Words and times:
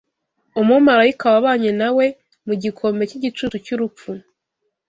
umumarayika 0.61 1.25
wabanye 1.33 1.71
na 1.79 1.89
we 1.97 2.05
mu 2.47 2.53
gikombe 2.61 3.03
cy’igicucu 3.09 3.55
cy’urupfu 3.65 4.09